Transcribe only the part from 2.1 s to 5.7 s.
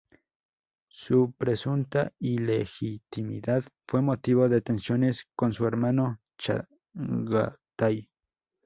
ilegitimidad fue motivo de tensiones con su